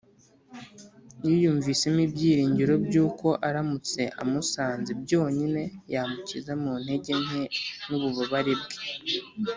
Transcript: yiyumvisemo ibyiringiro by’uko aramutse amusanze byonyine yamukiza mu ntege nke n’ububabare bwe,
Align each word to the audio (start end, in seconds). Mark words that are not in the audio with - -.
yiyumvisemo 1.25 1.99
ibyiringiro 2.07 2.73
by’uko 2.85 3.27
aramutse 3.47 4.01
amusanze 4.21 4.91
byonyine 5.03 5.61
yamukiza 5.93 6.51
mu 6.63 6.73
ntege 6.83 7.13
nke 7.23 7.41
n’ububabare 7.87 8.53
bwe, 8.61 8.77